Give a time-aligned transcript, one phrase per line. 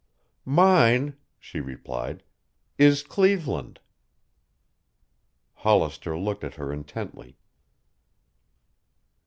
[0.49, 2.23] "Mine," she replied,
[2.79, 3.79] "is Cleveland."
[5.53, 7.37] Hollister looked at her intently.